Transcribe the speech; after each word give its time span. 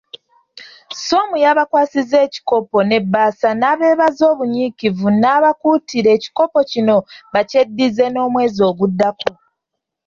SOM 1.05 1.29
y'abakwasizza 1.43 2.17
ekikopo 2.27 2.77
n'ebbaasa 2.83 3.49
n'abeebaza 3.55 4.23
obunyiikivu 4.31 5.07
n'abakuutira 5.21 6.09
ekikopo 6.17 6.57
kino 6.71 6.95
bakyeddize 7.33 8.05
n'omwezi 8.09 8.61
oguddako. 8.69 9.31